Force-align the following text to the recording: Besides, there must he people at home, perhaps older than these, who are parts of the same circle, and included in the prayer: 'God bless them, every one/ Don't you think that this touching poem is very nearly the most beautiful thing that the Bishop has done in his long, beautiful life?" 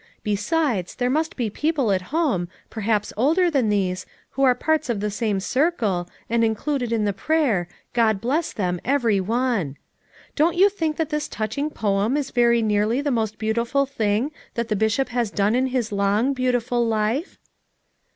Besides, 0.23 0.95
there 0.95 1.11
must 1.11 1.35
he 1.37 1.51
people 1.51 1.91
at 1.91 2.01
home, 2.09 2.47
perhaps 2.71 3.13
older 3.15 3.51
than 3.51 3.69
these, 3.69 4.07
who 4.31 4.41
are 4.41 4.55
parts 4.55 4.89
of 4.89 4.99
the 4.99 5.11
same 5.11 5.39
circle, 5.39 6.09
and 6.27 6.43
included 6.43 6.91
in 6.91 7.05
the 7.05 7.13
prayer: 7.13 7.67
'God 7.93 8.19
bless 8.19 8.51
them, 8.51 8.81
every 8.83 9.19
one/ 9.21 9.77
Don't 10.35 10.55
you 10.57 10.69
think 10.69 10.97
that 10.97 11.09
this 11.11 11.27
touching 11.27 11.69
poem 11.69 12.17
is 12.17 12.31
very 12.31 12.63
nearly 12.63 12.99
the 13.01 13.11
most 13.11 13.37
beautiful 13.37 13.85
thing 13.85 14.31
that 14.55 14.69
the 14.69 14.75
Bishop 14.75 15.09
has 15.09 15.29
done 15.29 15.53
in 15.53 15.67
his 15.67 15.91
long, 15.91 16.33
beautiful 16.33 16.83
life?" 16.83 17.37